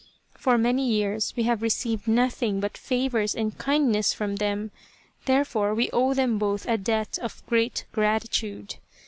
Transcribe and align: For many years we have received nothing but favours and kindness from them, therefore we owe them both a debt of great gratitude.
For 0.35 0.57
many 0.57 0.89
years 0.89 1.31
we 1.37 1.43
have 1.43 1.61
received 1.61 2.07
nothing 2.07 2.59
but 2.59 2.75
favours 2.75 3.35
and 3.35 3.55
kindness 3.55 4.13
from 4.15 4.37
them, 4.37 4.71
therefore 5.25 5.75
we 5.75 5.91
owe 5.91 6.15
them 6.15 6.39
both 6.39 6.67
a 6.67 6.79
debt 6.79 7.19
of 7.21 7.45
great 7.45 7.85
gratitude. 7.91 8.77